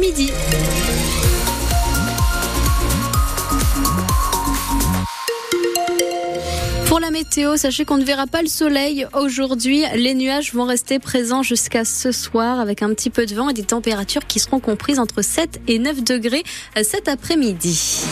Midi. 0.00 0.28
Pour 6.86 6.98
la 6.98 7.12
météo, 7.12 7.56
sachez 7.56 7.84
qu'on 7.84 7.98
ne 7.98 8.04
verra 8.04 8.26
pas 8.26 8.42
le 8.42 8.48
soleil 8.48 9.06
aujourd'hui. 9.12 9.84
Les 9.94 10.14
nuages 10.14 10.52
vont 10.52 10.64
rester 10.64 10.98
présents 10.98 11.44
jusqu'à 11.44 11.84
ce 11.84 12.10
soir 12.10 12.58
avec 12.58 12.82
un 12.82 12.92
petit 12.92 13.10
peu 13.10 13.24
de 13.24 13.36
vent 13.36 13.50
et 13.50 13.54
des 13.54 13.62
températures 13.62 14.26
qui 14.26 14.40
seront 14.40 14.58
comprises 14.58 14.98
entre 14.98 15.22
7 15.22 15.60
et 15.68 15.78
9 15.78 16.02
degrés 16.02 16.42
cet 16.82 17.06
après-midi. 17.06 18.02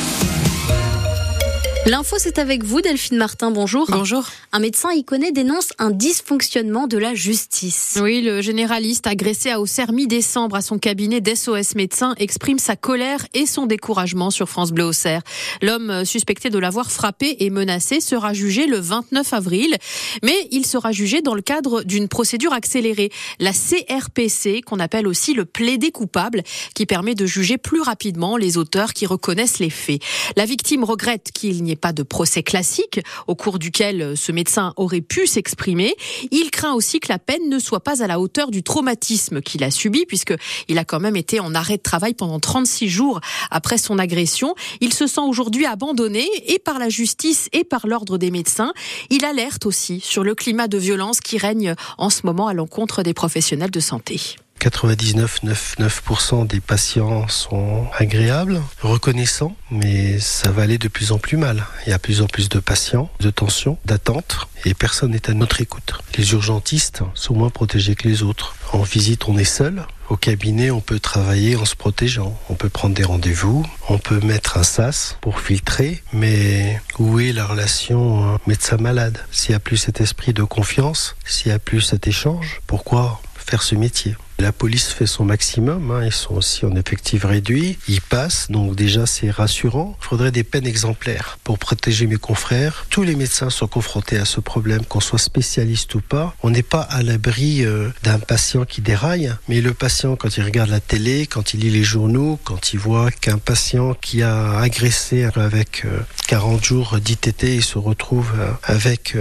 L'info, 1.84 2.14
c'est 2.16 2.38
avec 2.38 2.62
vous, 2.62 2.80
Delphine 2.80 3.16
Martin. 3.16 3.50
Bonjour. 3.50 3.86
Bonjour. 3.90 4.24
Un 4.52 4.60
médecin 4.60 4.90
connaît 5.04 5.32
dénonce 5.32 5.70
un 5.80 5.90
dysfonctionnement 5.90 6.86
de 6.86 6.96
la 6.96 7.12
justice. 7.12 7.98
Oui, 8.00 8.22
le 8.22 8.40
généraliste 8.40 9.08
agressé 9.08 9.50
à 9.50 9.60
Auxerre 9.60 9.92
mi-décembre 9.92 10.54
à 10.54 10.62
son 10.62 10.78
cabinet 10.78 11.20
d'SOS 11.20 11.74
médecin 11.74 12.14
exprime 12.18 12.60
sa 12.60 12.76
colère 12.76 13.26
et 13.34 13.46
son 13.46 13.66
découragement 13.66 14.30
sur 14.30 14.48
France 14.48 14.70
Bleu 14.70 14.84
Auxerre. 14.84 15.22
L'homme 15.60 16.04
suspecté 16.04 16.50
de 16.50 16.58
l'avoir 16.60 16.92
frappé 16.92 17.38
et 17.40 17.50
menacé 17.50 18.00
sera 18.00 18.32
jugé 18.32 18.68
le 18.68 18.78
29 18.78 19.32
avril, 19.32 19.76
mais 20.22 20.46
il 20.52 20.64
sera 20.64 20.92
jugé 20.92 21.20
dans 21.20 21.34
le 21.34 21.42
cadre 21.42 21.82
d'une 21.82 22.06
procédure 22.06 22.52
accélérée, 22.52 23.10
la 23.40 23.50
CRPC, 23.52 24.60
qu'on 24.60 24.78
appelle 24.78 25.08
aussi 25.08 25.34
le 25.34 25.46
plaidé 25.46 25.90
coupable, 25.90 26.44
qui 26.76 26.86
permet 26.86 27.16
de 27.16 27.26
juger 27.26 27.58
plus 27.58 27.80
rapidement 27.80 28.36
les 28.36 28.56
auteurs 28.56 28.92
qui 28.92 29.04
reconnaissent 29.04 29.58
les 29.58 29.70
faits. 29.70 30.00
La 30.36 30.44
victime 30.44 30.84
regrette 30.84 31.30
qu'il 31.34 31.64
n'y 31.64 31.71
pas 31.76 31.92
de 31.92 32.02
procès 32.02 32.42
classique 32.42 33.00
au 33.26 33.34
cours 33.34 33.58
duquel 33.58 34.16
ce 34.16 34.32
médecin 34.32 34.72
aurait 34.76 35.00
pu 35.00 35.26
s'exprimer. 35.26 35.94
Il 36.30 36.50
craint 36.50 36.74
aussi 36.74 37.00
que 37.00 37.08
la 37.08 37.18
peine 37.18 37.48
ne 37.48 37.58
soit 37.58 37.80
pas 37.80 38.02
à 38.02 38.06
la 38.06 38.20
hauteur 38.20 38.50
du 38.50 38.62
traumatisme 38.62 39.40
qu'il 39.40 39.64
a 39.64 39.70
subi 39.70 40.06
puisqu'il 40.06 40.78
a 40.78 40.84
quand 40.84 41.00
même 41.00 41.16
été 41.16 41.40
en 41.40 41.54
arrêt 41.54 41.76
de 41.76 41.82
travail 41.82 42.14
pendant 42.14 42.40
36 42.40 42.88
jours 42.88 43.20
après 43.50 43.78
son 43.78 43.98
agression. 43.98 44.54
Il 44.80 44.92
se 44.92 45.06
sent 45.06 45.20
aujourd'hui 45.20 45.66
abandonné 45.66 46.28
et 46.46 46.58
par 46.58 46.78
la 46.78 46.88
justice 46.88 47.48
et 47.52 47.64
par 47.64 47.86
l'ordre 47.86 48.18
des 48.18 48.30
médecins. 48.30 48.72
Il 49.10 49.24
alerte 49.24 49.66
aussi 49.66 50.00
sur 50.00 50.24
le 50.24 50.34
climat 50.34 50.68
de 50.68 50.78
violence 50.78 51.20
qui 51.20 51.38
règne 51.38 51.74
en 51.98 52.10
ce 52.10 52.20
moment 52.24 52.48
à 52.48 52.54
l'encontre 52.54 53.02
des 53.02 53.14
professionnels 53.14 53.70
de 53.70 53.80
santé. 53.80 54.36
99,99% 54.62 56.46
des 56.46 56.60
patients 56.60 57.26
sont 57.26 57.88
agréables, 57.98 58.62
reconnaissants, 58.80 59.56
mais 59.72 60.20
ça 60.20 60.52
va 60.52 60.62
aller 60.62 60.78
de 60.78 60.86
plus 60.86 61.10
en 61.10 61.18
plus 61.18 61.36
mal. 61.36 61.66
Il 61.84 61.90
y 61.90 61.92
a 61.92 61.96
de 61.96 62.02
plus 62.02 62.22
en 62.22 62.26
plus 62.26 62.48
de 62.48 62.60
patients, 62.60 63.10
de 63.18 63.30
tensions, 63.30 63.76
d'attentes, 63.86 64.46
et 64.64 64.74
personne 64.74 65.10
n'est 65.10 65.28
à 65.28 65.34
notre 65.34 65.60
écoute. 65.60 65.94
Les 66.16 66.30
urgentistes 66.30 67.02
sont 67.14 67.34
moins 67.34 67.50
protégés 67.50 67.96
que 67.96 68.06
les 68.06 68.22
autres. 68.22 68.54
En 68.72 68.82
visite, 68.82 69.26
on 69.26 69.36
est 69.36 69.42
seul. 69.42 69.84
Au 70.08 70.16
cabinet, 70.16 70.70
on 70.70 70.80
peut 70.80 71.00
travailler 71.00 71.56
en 71.56 71.64
se 71.64 71.74
protégeant. 71.74 72.38
On 72.48 72.54
peut 72.54 72.68
prendre 72.68 72.94
des 72.94 73.02
rendez-vous, 73.02 73.66
on 73.88 73.98
peut 73.98 74.20
mettre 74.20 74.58
un 74.58 74.62
sas 74.62 75.16
pour 75.20 75.40
filtrer, 75.40 76.04
mais 76.12 76.80
où 77.00 77.18
est 77.18 77.32
la 77.32 77.46
relation 77.46 78.38
médecin-malade? 78.46 79.18
S'il 79.32 79.50
n'y 79.50 79.56
a 79.56 79.60
plus 79.60 79.78
cet 79.78 80.00
esprit 80.00 80.32
de 80.32 80.44
confiance, 80.44 81.16
s'il 81.24 81.48
n'y 81.48 81.56
a 81.56 81.58
plus 81.58 81.80
cet 81.80 82.06
échange, 82.06 82.60
pourquoi 82.68 83.20
faire 83.34 83.62
ce 83.62 83.74
métier? 83.74 84.14
La 84.42 84.52
police 84.52 84.88
fait 84.88 85.06
son 85.06 85.24
maximum, 85.24 85.92
hein, 85.92 86.04
ils 86.04 86.12
sont 86.12 86.34
aussi 86.34 86.66
en 86.66 86.74
effectif 86.74 87.24
réduit, 87.24 87.78
ils 87.86 88.00
passent, 88.00 88.50
donc 88.50 88.74
déjà 88.74 89.06
c'est 89.06 89.30
rassurant. 89.30 89.96
Il 90.02 90.04
faudrait 90.04 90.32
des 90.32 90.42
peines 90.42 90.66
exemplaires 90.66 91.38
pour 91.44 91.60
protéger 91.60 92.08
mes 92.08 92.16
confrères. 92.16 92.86
Tous 92.90 93.04
les 93.04 93.14
médecins 93.14 93.50
sont 93.50 93.68
confrontés 93.68 94.18
à 94.18 94.24
ce 94.24 94.40
problème, 94.40 94.84
qu'on 94.84 94.98
soit 94.98 95.20
spécialiste 95.20 95.94
ou 95.94 96.00
pas. 96.00 96.34
On 96.42 96.50
n'est 96.50 96.64
pas 96.64 96.80
à 96.80 97.04
l'abri 97.04 97.64
euh, 97.64 97.90
d'un 98.02 98.18
patient 98.18 98.64
qui 98.64 98.80
déraille, 98.80 99.32
mais 99.48 99.60
le 99.60 99.74
patient 99.74 100.16
quand 100.16 100.36
il 100.36 100.42
regarde 100.42 100.70
la 100.70 100.80
télé, 100.80 101.26
quand 101.26 101.54
il 101.54 101.60
lit 101.60 101.70
les 101.70 101.84
journaux, 101.84 102.40
quand 102.42 102.72
il 102.72 102.80
voit 102.80 103.12
qu'un 103.12 103.38
patient 103.38 103.94
qui 103.94 104.22
a 104.22 104.58
agressé 104.58 105.22
avec 105.36 105.86
40 106.26 106.60
euh, 106.60 106.64
jours 106.64 106.98
d'ITT, 106.98 107.44
il 107.44 107.62
se 107.62 107.78
retrouve 107.78 108.32
euh, 108.36 108.50
avec 108.64 109.16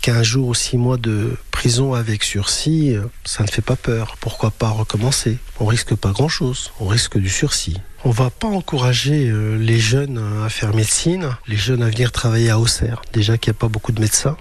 15 0.00 0.22
jours 0.22 0.48
ou 0.48 0.54
6 0.54 0.76
mois 0.76 0.96
de 0.96 1.36
prison 1.60 1.92
avec 1.92 2.24
sursis, 2.24 2.94
euh, 2.94 3.04
ça 3.22 3.42
ne 3.42 3.48
fait 3.48 3.60
pas 3.60 3.76
peur. 3.76 4.16
Pourquoi 4.18 4.50
pas 4.50 4.70
recommencer? 4.70 5.36
On 5.58 5.66
risque 5.66 5.94
pas 5.94 6.10
grand-chose, 6.10 6.72
on 6.80 6.86
risque 6.86 7.18
du 7.18 7.28
sursis. 7.28 7.76
On 8.02 8.10
va 8.10 8.30
pas 8.30 8.48
encourager 8.48 9.28
euh, 9.28 9.58
les 9.58 9.78
jeunes 9.78 10.18
à 10.42 10.48
faire 10.48 10.74
médecine, 10.74 11.36
les 11.48 11.58
jeunes 11.58 11.82
à 11.82 11.90
venir 11.90 12.12
travailler 12.12 12.48
à 12.48 12.58
Auxerre. 12.58 13.02
Déjà 13.12 13.36
qu'il 13.36 13.52
n'y 13.52 13.58
a 13.58 13.60
pas 13.60 13.68
beaucoup 13.68 13.92
de 13.92 14.00
médecins. 14.00 14.38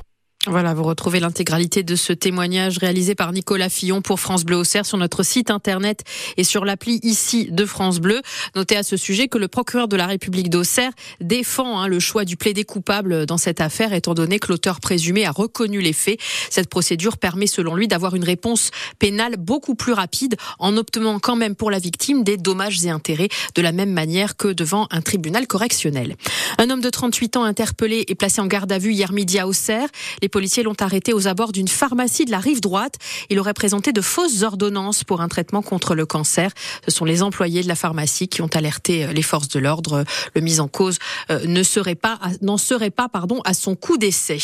Voilà, 0.49 0.73
vous 0.73 0.81
retrouvez 0.81 1.19
l'intégralité 1.19 1.83
de 1.83 1.95
ce 1.95 2.11
témoignage 2.11 2.79
réalisé 2.79 3.13
par 3.13 3.31
Nicolas 3.33 3.69
Fillon 3.69 4.01
pour 4.01 4.19
France 4.19 4.43
Bleu 4.43 4.57
Auxerre 4.57 4.83
sur 4.83 4.97
notre 4.97 5.21
site 5.21 5.51
internet 5.51 6.03
et 6.37 6.43
sur 6.43 6.65
l'appli 6.65 6.99
ici 7.03 7.49
de 7.51 7.65
France 7.67 7.99
Bleu. 7.99 8.23
Notez 8.55 8.75
à 8.75 8.81
ce 8.81 8.97
sujet 8.97 9.27
que 9.27 9.37
le 9.37 9.47
procureur 9.47 9.87
de 9.87 9.95
la 9.95 10.07
République 10.07 10.49
d'Auxerre 10.49 10.91
défend 11.21 11.79
hein, 11.79 11.87
le 11.87 11.99
choix 11.99 12.25
du 12.25 12.35
plaidé 12.35 12.63
coupable 12.63 13.27
dans 13.27 13.37
cette 13.37 13.61
affaire 13.61 13.93
étant 13.93 14.15
donné 14.15 14.39
que 14.39 14.47
l'auteur 14.47 14.79
présumé 14.79 15.23
a 15.23 15.31
reconnu 15.31 15.81
les 15.81 15.93
faits. 15.93 16.19
Cette 16.49 16.67
procédure 16.67 17.17
permet 17.17 17.45
selon 17.45 17.75
lui 17.75 17.87
d'avoir 17.87 18.15
une 18.15 18.23
réponse 18.23 18.71
pénale 18.97 19.35
beaucoup 19.37 19.75
plus 19.75 19.93
rapide 19.93 20.35
en 20.57 20.77
obtenant 20.77 21.19
quand 21.19 21.35
même 21.35 21.53
pour 21.53 21.69
la 21.69 21.77
victime 21.77 22.23
des 22.23 22.37
dommages 22.37 22.83
et 22.83 22.89
intérêts 22.89 23.29
de 23.53 23.61
la 23.61 23.71
même 23.71 23.91
manière 23.91 24.35
que 24.35 24.47
devant 24.47 24.87
un 24.89 25.01
tribunal 25.01 25.45
correctionnel. 25.45 26.15
Un 26.57 26.71
homme 26.71 26.81
de 26.81 26.89
38 26.89 27.37
ans 27.37 27.43
interpellé 27.43 28.03
et 28.07 28.15
placé 28.15 28.41
en 28.41 28.47
garde 28.47 28.71
à 28.71 28.79
vue 28.79 28.93
hier 28.93 29.11
midi 29.11 29.37
à 29.37 29.47
Auxerre. 29.47 29.89
Policiers 30.39 30.63
l'ont 30.63 30.73
arrêté 30.79 31.11
aux 31.11 31.27
abords 31.27 31.51
d'une 31.51 31.67
pharmacie 31.67 32.23
de 32.23 32.31
la 32.31 32.39
rive 32.39 32.61
droite. 32.61 32.95
Il 33.29 33.39
aurait 33.39 33.53
présenté 33.53 33.91
de 33.91 33.99
fausses 33.99 34.43
ordonnances 34.43 35.03
pour 35.03 35.19
un 35.19 35.27
traitement 35.27 35.61
contre 35.61 35.95
le 35.95 36.05
cancer. 36.05 36.53
Ce 36.87 36.91
sont 36.91 37.03
les 37.03 37.23
employés 37.23 37.61
de 37.61 37.67
la 37.67 37.75
pharmacie 37.75 38.29
qui 38.29 38.41
ont 38.41 38.49
alerté 38.53 39.03
euh, 39.03 39.11
les 39.11 39.21
forces 39.21 39.49
de 39.49 39.59
l'ordre. 39.59 40.05
Le 40.35 40.39
mis 40.39 40.61
en 40.61 40.69
cause 40.69 40.97
euh, 41.29 41.45
ne 41.45 41.61
serait 41.61 41.95
pas, 41.95 42.19
n'en 42.41 42.55
serait 42.55 42.89
pas, 42.89 43.09
pardon, 43.09 43.41
à 43.43 43.53
son 43.53 43.75
coup 43.75 43.97
d'essai. 43.97 44.37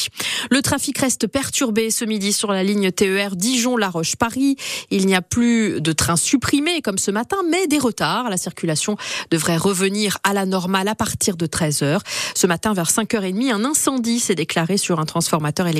Le 0.51 0.61
trafic 0.61 0.97
reste 0.97 1.27
perturbé 1.27 1.89
ce 1.91 2.03
midi 2.03 2.33
sur 2.33 2.51
la 2.51 2.65
ligne 2.65 2.91
TER 2.91 3.37
Dijon-La 3.37 3.87
Roche-Paris. 3.87 4.57
Il 4.91 5.05
n'y 5.05 5.15
a 5.15 5.21
plus 5.21 5.79
de 5.79 5.93
trains 5.93 6.17
supprimés 6.17 6.81
comme 6.81 6.97
ce 6.97 7.09
matin, 7.09 7.37
mais 7.49 7.67
des 7.67 7.79
retards. 7.79 8.29
La 8.29 8.35
circulation 8.35 8.97
devrait 9.31 9.55
revenir 9.55 10.17
à 10.25 10.33
la 10.33 10.45
normale 10.45 10.89
à 10.89 10.95
partir 10.95 11.37
de 11.37 11.45
13 11.45 11.83
h 11.83 11.99
Ce 12.35 12.47
matin, 12.47 12.73
vers 12.73 12.89
5h30, 12.89 13.53
un 13.53 13.63
incendie 13.63 14.19
s'est 14.19 14.35
déclaré 14.35 14.75
sur 14.75 14.99
un 14.99 15.05
transformateur 15.05 15.67
électrique 15.67 15.74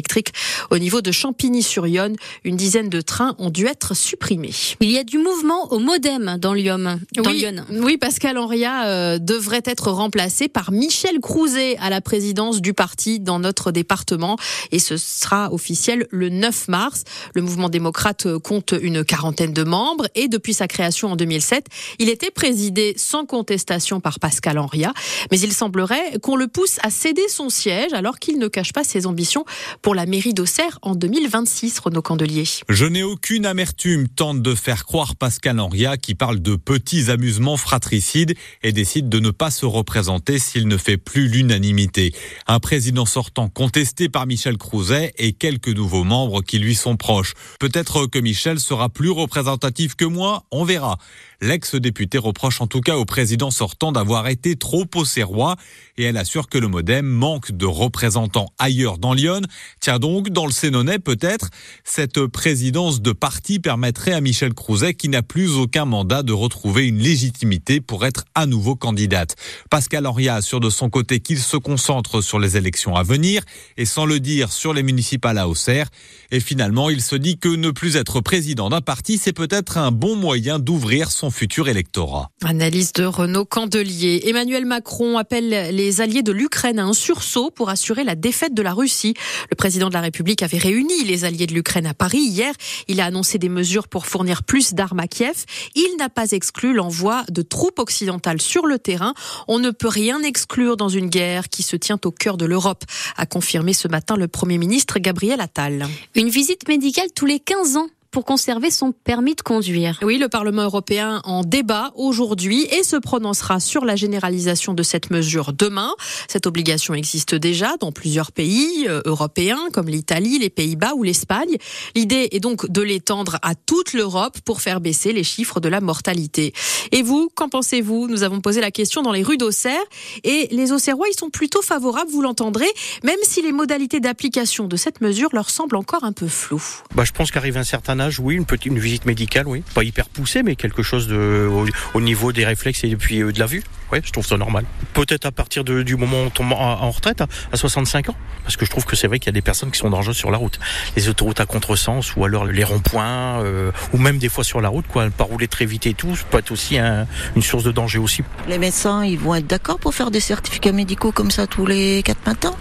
au 0.69 0.77
niveau 0.77 1.01
de 1.01 1.11
Champigny-sur-Yonne. 1.11 2.15
Une 2.43 2.55
dizaine 2.55 2.89
de 2.89 3.01
trains 3.01 3.35
ont 3.39 3.49
dû 3.49 3.65
être 3.65 3.95
supprimés. 3.95 4.53
Il 4.81 4.91
y 4.91 4.97
a 4.97 5.03
du 5.03 5.17
mouvement 5.17 5.71
au 5.71 5.79
modem 5.79 6.37
dans 6.39 6.53
Lyon. 6.53 6.99
oui, 7.17 7.45
oui, 7.71 7.97
Pascal 7.97 8.37
Henria 8.37 8.87
euh, 8.87 9.19
devrait 9.19 9.63
être 9.65 9.91
remplacé 9.91 10.47
par 10.47 10.71
Michel 10.71 11.19
Crouzet 11.19 11.77
à 11.77 11.89
la 11.89 12.01
présidence 12.01 12.61
du 12.61 12.73
parti 12.73 13.19
dans 13.19 13.39
notre 13.39 13.71
département 13.71 14.37
et 14.71 14.79
ce 14.79 14.97
sera 14.97 15.53
officiel 15.53 16.07
le 16.11 16.29
9 16.29 16.67
mars. 16.67 17.03
Le 17.33 17.41
mouvement 17.41 17.69
démocrate 17.69 18.37
compte 18.39 18.73
une 18.79 19.03
quarantaine 19.03 19.53
de 19.53 19.63
membres 19.63 20.07
et 20.15 20.27
depuis 20.27 20.53
sa 20.53 20.67
création 20.67 21.11
en 21.11 21.15
2007, 21.15 21.67
il 21.99 22.09
était 22.09 22.31
présidé 22.31 22.93
sans 22.97 23.25
contestation 23.25 23.99
par 23.99 24.19
Pascal 24.19 24.57
Henria, 24.57 24.93
mais 25.31 25.39
il 25.39 25.53
semblerait 25.53 26.19
qu'on 26.21 26.35
le 26.35 26.47
pousse 26.47 26.77
à 26.83 26.89
céder 26.89 27.27
son 27.29 27.49
siège 27.49 27.93
alors 27.93 28.19
qu'il 28.19 28.39
ne 28.39 28.47
cache 28.47 28.73
pas 28.73 28.83
ses 28.83 29.05
ambitions 29.05 29.45
pour 29.85 29.93
la 29.93 30.07
mairie 30.07 30.33
d'Auxerre 30.33 30.79
en 30.81 30.95
2026, 30.95 31.77
Renaud 31.77 32.01
Candelier. 32.01 32.45
Je 32.69 32.85
n'ai 32.85 33.03
aucune 33.03 33.45
amertume, 33.45 34.07
tente 34.07 34.41
de 34.41 34.55
faire 34.55 34.83
croire 34.83 35.15
Pascal 35.15 35.59
Henria 35.59 35.95
qui 35.95 36.15
parle 36.15 36.39
de 36.39 36.55
petits 36.55 37.11
amusements 37.11 37.55
fratricides 37.55 38.33
et 38.63 38.71
décide 38.71 39.09
de 39.09 39.19
ne 39.19 39.29
pas 39.29 39.51
se 39.51 39.67
représenter 39.67 40.39
s'il 40.39 40.67
ne 40.67 40.77
fait 40.77 40.97
plus 40.97 41.27
l'unanimité. 41.27 42.15
Un 42.47 42.59
président 42.59 43.05
sortant 43.05 43.47
contesté 43.47 44.09
par 44.09 44.25
Michel 44.25 44.57
Crouzet 44.57 45.13
et 45.19 45.33
quelques 45.33 45.67
nouveaux 45.67 46.03
membres 46.03 46.41
qui 46.41 46.57
lui 46.57 46.73
sont 46.73 46.97
proches. 46.97 47.35
Peut-être 47.59 48.07
que 48.07 48.17
Michel 48.17 48.59
sera 48.59 48.89
plus 48.89 49.11
représentatif 49.11 49.93
que 49.93 50.05
moi, 50.05 50.45
on 50.49 50.65
verra. 50.65 50.97
L'ex-député 51.45 52.17
reproche 52.17 52.59
en 52.59 52.65
tout 52.65 52.81
cas 52.81 52.95
au 52.95 53.05
président 53.05 53.51
sortant 53.51 53.91
d'avoir 53.91 54.27
été 54.29 54.55
trop 54.55 54.85
auxerrois 54.95 55.57
et 55.95 56.03
elle 56.05 56.17
assure 56.17 56.49
que 56.49 56.57
le 56.57 56.67
modem 56.67 57.05
manque 57.05 57.51
de 57.51 57.67
représentants 57.67 58.51
ailleurs 58.57 58.97
dans 58.97 59.13
Lyon. 59.13 59.41
Tiens 59.79 59.99
donc, 59.99 60.29
dans 60.29 60.47
le 60.47 60.51
Sénonais 60.51 60.97
peut-être, 60.97 61.49
cette 61.83 62.25
présidence 62.25 62.99
de 62.99 63.11
parti 63.11 63.59
permettrait 63.59 64.13
à 64.13 64.21
Michel 64.21 64.55
Crouzet, 64.55 64.95
qui 64.95 65.07
n'a 65.07 65.21
plus 65.21 65.51
aucun 65.51 65.85
mandat, 65.85 66.23
de 66.23 66.33
retrouver 66.33 66.87
une 66.87 66.97
légitimité 66.97 67.79
pour 67.79 68.07
être 68.07 68.25
à 68.33 68.47
nouveau 68.47 68.75
candidate. 68.75 69.35
Pascal 69.69 70.07
Henria 70.07 70.33
assure 70.33 70.59
de 70.59 70.71
son 70.71 70.89
côté 70.89 71.19
qu'il 71.19 71.37
se 71.37 71.57
concentre 71.57 72.21
sur 72.21 72.39
les 72.39 72.57
élections 72.57 72.95
à 72.95 73.03
venir 73.03 73.43
et 73.77 73.85
sans 73.85 74.07
le 74.07 74.19
dire 74.19 74.51
sur 74.51 74.73
les 74.73 74.81
municipales 74.81 75.37
à 75.37 75.47
Auxerre. 75.47 75.89
Et 76.31 76.39
finalement, 76.39 76.89
il 76.89 77.01
se 77.03 77.15
dit 77.15 77.37
que 77.37 77.49
ne 77.49 77.69
plus 77.69 77.97
être 77.97 78.19
président 78.19 78.69
d'un 78.69 78.81
parti, 78.81 79.19
c'est 79.19 79.31
peut-être 79.31 79.77
un 79.77 79.91
bon 79.91 80.15
moyen 80.15 80.57
d'ouvrir 80.57 81.11
son 81.11 81.29
futur 81.35 81.67
électorat. 81.67 82.31
Analyse 82.45 82.93
de 82.93 83.03
Renaud 83.03 83.43
Candelier. 83.43 84.21
Emmanuel 84.25 84.65
Macron 84.65 85.17
appelle 85.17 85.75
les 85.75 85.99
alliés 85.99 86.23
de 86.23 86.31
l'Ukraine 86.31 86.79
à 86.79 86.85
un 86.85 86.93
sursaut 86.93 87.51
pour 87.51 87.69
assurer 87.69 88.05
la 88.05 88.15
défaite 88.15 88.53
de 88.53 88.61
la 88.61 88.73
Russie. 88.73 89.13
Le 89.49 89.55
président 89.55 89.89
de 89.89 89.93
la 89.93 89.99
République 89.99 90.43
avait 90.43 90.57
réuni 90.57 91.03
les 91.03 91.25
alliés 91.25 91.45
de 91.45 91.53
l'Ukraine 91.53 91.87
à 91.87 91.93
Paris 91.93 92.21
hier. 92.21 92.53
Il 92.87 93.01
a 93.01 93.05
annoncé 93.05 93.37
des 93.37 93.49
mesures 93.49 93.89
pour 93.89 94.05
fournir 94.05 94.43
plus 94.43 94.73
d'armes 94.73 95.01
à 95.01 95.07
Kiev. 95.07 95.43
Il 95.75 95.97
n'a 95.99 96.07
pas 96.07 96.31
exclu 96.31 96.73
l'envoi 96.73 97.25
de 97.29 97.41
troupes 97.41 97.79
occidentales 97.79 98.41
sur 98.41 98.65
le 98.65 98.79
terrain. 98.79 99.13
On 99.49 99.59
ne 99.59 99.71
peut 99.71 99.89
rien 99.89 100.23
exclure 100.23 100.77
dans 100.77 100.89
une 100.89 101.09
guerre 101.09 101.49
qui 101.49 101.63
se 101.63 101.75
tient 101.75 101.99
au 102.05 102.11
cœur 102.11 102.37
de 102.37 102.45
l'Europe, 102.45 102.85
a 103.17 103.25
confirmé 103.25 103.73
ce 103.73 103.89
matin 103.89 104.15
le 104.15 104.29
Premier 104.29 104.57
ministre 104.57 104.99
Gabriel 104.99 105.41
Attal. 105.41 105.85
Une 106.15 106.29
visite 106.29 106.65
médicale 106.69 107.09
tous 107.13 107.25
les 107.25 107.41
15 107.41 107.75
ans 107.75 107.87
pour 108.15 108.23
conserver 108.23 108.71
son 108.71 108.93
permis 108.93 109.35
de 109.35 109.41
conduire. 109.41 109.99
Oui, 110.01 110.17
le 110.17 110.29
Parlement 110.29 110.61
européen 110.61 111.19
en 111.25 111.43
débat 111.43 111.91
aujourd'hui 111.97 112.65
et 112.71 112.81
se 112.81 112.95
prononcera 112.95 113.59
sur 113.59 113.83
la 113.83 113.97
généralisation 113.97 114.73
de 114.73 114.83
cette 114.83 115.09
mesure 115.09 115.51
demain. 115.51 115.93
Cette 116.29 116.47
obligation 116.47 116.93
existe 116.93 117.35
déjà 117.35 117.75
dans 117.81 117.91
plusieurs 117.91 118.31
pays 118.31 118.87
euh, 118.87 119.01
européens 119.03 119.59
comme 119.73 119.89
l'Italie, 119.89 120.39
les 120.39 120.49
Pays-Bas 120.49 120.93
ou 120.95 121.03
l'Espagne. 121.03 121.57
L'idée 121.93 122.29
est 122.31 122.39
donc 122.39 122.71
de 122.71 122.81
l'étendre 122.81 123.37
à 123.41 123.53
toute 123.53 123.91
l'Europe 123.91 124.37
pour 124.45 124.61
faire 124.61 124.79
baisser 124.79 125.11
les 125.11 125.25
chiffres 125.25 125.59
de 125.59 125.67
la 125.67 125.81
mortalité. 125.81 126.53
Et 126.93 127.01
vous, 127.01 127.29
qu'en 127.35 127.49
pensez-vous? 127.49 128.07
Nous 128.07 128.23
avons 128.23 128.39
posé 128.39 128.61
la 128.61 128.71
question 128.71 129.01
dans 129.01 129.11
les 129.11 129.23
rues 129.23 129.35
d'Auxerre 129.35 129.83
et 130.23 130.47
les 130.51 130.71
Auxerrois, 130.71 131.07
ils 131.11 131.19
sont 131.19 131.29
plutôt 131.29 131.61
favorables, 131.61 132.11
vous 132.11 132.21
l'entendrez, 132.21 132.71
même 133.03 133.19
si 133.23 133.41
les 133.41 133.51
modalités 133.51 133.99
d'application 133.99 134.69
de 134.69 134.77
cette 134.77 135.01
mesure 135.01 135.31
leur 135.33 135.49
semblent 135.49 135.75
encore 135.75 136.05
un 136.05 136.13
peu 136.13 136.29
floues. 136.29 136.63
Bah, 136.95 137.03
je 137.03 137.11
pense 137.11 137.29
qu'arrive 137.29 137.57
un 137.57 137.65
certain 137.65 137.99
âge, 137.99 138.04
oui, 138.19 138.35
une 138.35 138.45
petite 138.45 138.73
visite 138.73 139.05
médicale, 139.05 139.47
oui. 139.47 139.63
Pas 139.73 139.83
hyper 139.83 140.07
poussée, 140.09 140.43
mais 140.43 140.55
quelque 140.55 140.83
chose 140.83 141.07
de, 141.07 141.47
au, 141.49 141.65
au 141.93 142.01
niveau 142.01 142.31
des 142.31 142.45
réflexes 142.45 142.83
et 142.83 142.95
puis 142.95 143.21
euh, 143.21 143.31
de 143.31 143.39
la 143.39 143.45
vue. 143.45 143.63
Ouais, 143.91 144.01
je 144.03 144.11
trouve 144.11 144.25
ça 144.25 144.37
normal. 144.37 144.65
Peut-être 144.93 145.25
à 145.25 145.31
partir 145.31 145.63
du 145.63 145.95
moment 145.95 146.17
où 146.23 146.25
on 146.25 146.29
tombe 146.29 146.53
en, 146.53 146.89
retraite, 146.89 147.21
à, 147.21 147.27
à 147.51 147.57
65 147.57 148.09
ans. 148.09 148.15
Parce 148.43 148.57
que 148.57 148.65
je 148.65 148.69
trouve 148.69 148.85
que 148.85 148.95
c'est 148.95 149.07
vrai 149.07 149.19
qu'il 149.19 149.27
y 149.27 149.29
a 149.29 149.33
des 149.33 149.41
personnes 149.41 149.71
qui 149.71 149.79
sont 149.79 149.89
dangereuses 149.89 150.17
sur 150.17 150.31
la 150.31 150.37
route. 150.37 150.59
Les 150.95 151.09
autoroutes 151.09 151.39
à 151.39 151.45
contresens, 151.45 152.15
ou 152.15 152.25
alors 152.25 152.45
les 152.45 152.63
ronds-points, 152.63 153.43
euh, 153.43 153.71
ou 153.93 153.97
même 153.97 154.17
des 154.17 154.29
fois 154.29 154.43
sur 154.43 154.61
la 154.61 154.69
route, 154.69 154.85
quoi. 154.87 155.09
Pas 155.09 155.23
rouler 155.23 155.47
très 155.47 155.65
vite 155.65 155.85
et 155.87 155.93
tout, 155.93 156.15
ça 156.15 156.23
peut 156.29 156.37
être 156.39 156.51
aussi 156.51 156.77
un, 156.77 157.07
une 157.35 157.41
source 157.41 157.63
de 157.63 157.71
danger 157.71 157.99
aussi. 157.99 158.23
Les 158.47 158.57
médecins, 158.57 159.03
ils 159.03 159.19
vont 159.19 159.35
être 159.35 159.47
d'accord 159.47 159.79
pour 159.79 159.93
faire 159.93 160.11
des 160.11 160.19
certificats 160.19 160.71
médicaux 160.71 161.11
comme 161.11 161.31
ça 161.31 161.47
tous 161.47 161.65
les 161.65 162.03
quatre 162.03 162.25
matins? 162.25 162.55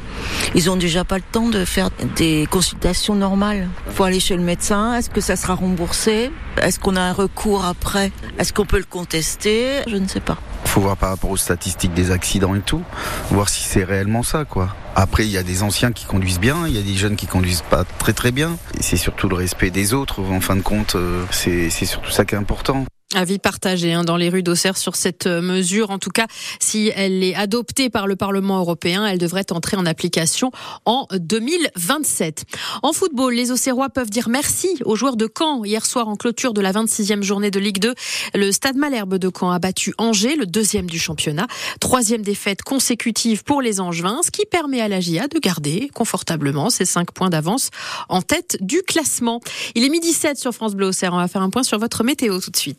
Ils 0.54 0.70
ont 0.70 0.76
déjà 0.76 1.04
pas 1.04 1.16
le 1.16 1.22
temps 1.22 1.48
de 1.48 1.64
faire 1.64 1.90
des 2.16 2.46
consultations 2.50 3.14
normales. 3.14 3.68
Faut 3.90 4.04
aller 4.04 4.20
chez 4.20 4.36
le 4.36 4.42
médecin. 4.42 4.94
Est-ce 4.96 5.10
que 5.10 5.20
ça 5.20 5.36
sera 5.36 5.54
remboursé? 5.54 6.30
Est-ce 6.60 6.78
qu'on 6.78 6.96
a 6.96 7.00
un 7.00 7.12
recours 7.12 7.64
après? 7.64 8.12
Est-ce 8.38 8.52
qu'on 8.52 8.66
peut 8.66 8.78
le 8.78 8.84
contester? 8.84 9.80
Je 9.86 9.96
ne 9.96 10.06
sais 10.06 10.20
pas. 10.20 10.38
Faut 10.74 10.80
voir 10.80 10.96
par 10.96 11.10
rapport 11.10 11.30
aux 11.30 11.36
statistiques 11.36 11.94
des 11.94 12.10
accidents 12.10 12.56
et 12.56 12.60
tout, 12.60 12.82
voir 13.30 13.48
si 13.48 13.62
c'est 13.62 13.84
réellement 13.84 14.24
ça, 14.24 14.44
quoi. 14.44 14.74
Après, 14.96 15.24
il 15.24 15.30
y 15.30 15.38
a 15.38 15.44
des 15.44 15.62
anciens 15.62 15.92
qui 15.92 16.04
conduisent 16.04 16.40
bien, 16.40 16.66
il 16.66 16.74
y 16.74 16.78
a 16.78 16.82
des 16.82 16.94
jeunes 16.94 17.14
qui 17.14 17.28
conduisent 17.28 17.62
pas 17.62 17.84
très 17.84 18.12
très 18.12 18.32
bien. 18.32 18.56
Et 18.76 18.82
c'est 18.82 18.96
surtout 18.96 19.28
le 19.28 19.36
respect 19.36 19.70
des 19.70 19.94
autres, 19.94 20.20
en 20.20 20.40
fin 20.40 20.56
de 20.56 20.62
compte, 20.62 20.96
euh, 20.96 21.24
c'est 21.30 21.70
c'est 21.70 21.86
surtout 21.86 22.10
ça 22.10 22.24
qui 22.24 22.34
est 22.34 22.38
important. 22.38 22.86
Avis 23.14 23.38
partagé 23.38 23.92
hein, 23.92 24.04
dans 24.04 24.16
les 24.16 24.28
rues 24.28 24.42
d'Auxerre 24.42 24.76
sur 24.76 24.96
cette 24.96 25.26
euh, 25.26 25.40
mesure. 25.40 25.90
En 25.90 25.98
tout 25.98 26.10
cas, 26.10 26.26
si 26.60 26.90
elle 26.94 27.22
est 27.22 27.34
adoptée 27.34 27.90
par 27.90 28.06
le 28.06 28.16
Parlement 28.16 28.58
européen, 28.58 29.06
elle 29.06 29.18
devrait 29.18 29.50
entrer 29.52 29.76
en 29.76 29.86
application 29.86 30.50
en 30.84 31.06
2027. 31.12 32.44
En 32.82 32.92
football, 32.92 33.34
les 33.34 33.50
Auxerrois 33.50 33.88
peuvent 33.88 34.10
dire 34.10 34.28
merci 34.28 34.68
aux 34.84 34.96
joueurs 34.96 35.16
de 35.16 35.28
Caen. 35.32 35.64
Hier 35.64 35.84
soir, 35.86 36.08
en 36.08 36.16
clôture 36.16 36.54
de 36.54 36.60
la 36.60 36.72
26e 36.72 37.22
journée 37.22 37.50
de 37.50 37.60
Ligue 37.60 37.78
2, 37.78 37.94
le 38.34 38.52
Stade 38.52 38.76
Malherbe 38.76 39.16
de 39.16 39.30
Caen 39.30 39.50
a 39.50 39.58
battu 39.58 39.94
Angers, 39.98 40.36
le 40.36 40.46
deuxième 40.46 40.88
du 40.88 40.98
championnat. 40.98 41.46
Troisième 41.80 42.22
défaite 42.22 42.62
consécutive 42.62 43.44
pour 43.44 43.62
les 43.62 43.80
Angevins, 43.80 44.20
ce 44.24 44.30
qui 44.30 44.44
permet 44.46 44.80
à 44.80 44.88
la 44.88 45.00
GIA 45.00 45.28
de 45.28 45.38
garder 45.38 45.90
confortablement 45.94 46.70
ses 46.70 46.84
cinq 46.84 47.12
points 47.12 47.30
d'avance 47.30 47.70
en 48.08 48.22
tête 48.22 48.56
du 48.60 48.82
classement. 48.82 49.40
Il 49.74 49.84
est 49.84 49.88
midi 49.88 50.12
7 50.12 50.38
sur 50.38 50.52
France 50.52 50.74
Bleu 50.74 50.88
Auxerre. 50.88 51.12
On 51.12 51.18
va 51.18 51.28
faire 51.28 51.42
un 51.42 51.50
point 51.50 51.62
sur 51.62 51.78
votre 51.78 52.04
météo 52.04 52.40
tout 52.40 52.50
de 52.50 52.56
suite. 52.56 52.72